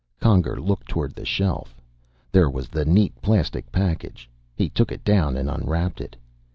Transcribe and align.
Conger 0.19 0.59
looked 0.59 0.87
toward 0.87 1.13
the 1.13 1.25
shelf. 1.25 1.75
There 2.31 2.49
was 2.49 2.69
the 2.69 2.85
neat 2.85 3.13
plastic 3.21 3.71
package. 3.71 4.27
He 4.55 4.67
took 4.67 4.91
it 4.91 5.03
down 5.03 5.37
and 5.37 5.47
unwrapped 5.47 6.01
it. 6.01 6.15